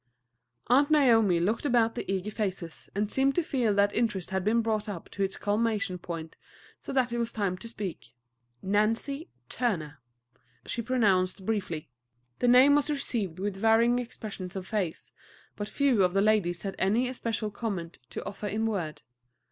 Aunt 0.65 0.89
Naomi 0.89 1.39
looked 1.39 1.63
about 1.63 1.91
on 1.91 1.93
the 1.93 2.11
eager 2.11 2.31
faces, 2.31 2.89
and 2.95 3.11
seemed 3.11 3.35
to 3.35 3.43
feel 3.43 3.71
that 3.75 3.93
interest 3.93 4.31
had 4.31 4.43
been 4.43 4.63
brought 4.63 4.89
up 4.89 5.09
to 5.09 5.21
its 5.21 5.37
culmination 5.37 5.99
point 5.99 6.35
so 6.79 6.91
that 6.91 7.11
it 7.11 7.19
was 7.19 7.31
time 7.31 7.55
to 7.59 7.69
speak. 7.69 8.15
"Nancy 8.63 9.29
Turner," 9.47 9.99
she 10.65 10.81
pronounced 10.81 11.45
briefly. 11.45 11.87
The 12.39 12.47
name 12.47 12.73
was 12.73 12.89
received 12.89 13.37
with 13.37 13.55
varying 13.55 13.99
expressions 13.99 14.55
of 14.55 14.65
face, 14.65 15.11
but 15.55 15.69
few 15.69 16.03
of 16.03 16.13
the 16.15 16.21
ladies 16.23 16.63
had 16.63 16.73
any 16.79 17.07
especial 17.07 17.51
comment 17.51 17.99
to 18.09 18.25
offer 18.25 18.47
in 18.47 18.65
word. 18.65 19.03